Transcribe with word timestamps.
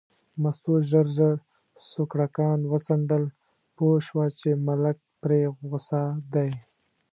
مستو 0.41 0.73
ژر 0.89 1.07
ژر 1.17 1.35
سوکړکان 1.91 2.59
وڅنډل، 2.71 3.23
پوه 3.75 3.95
شوه 4.07 4.25
چې 4.39 4.49
ملک 4.67 4.97
پرې 5.21 5.41
غوسه 5.67 6.01
دی. 6.33 6.49